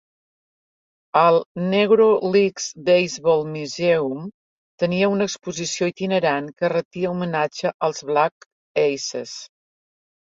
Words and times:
El 1.23 1.35
Negro 1.73 2.07
Leagues 2.35 2.65
Baseball 2.87 3.45
Museum 3.57 4.23
tenia 4.85 5.11
una 5.17 5.27
exposició 5.31 5.91
itinerant 5.93 6.51
que 6.63 6.73
retia 6.77 7.13
homenatge 7.17 7.75
als 7.91 8.05
Black 8.13 8.49
Aces. 8.89 9.37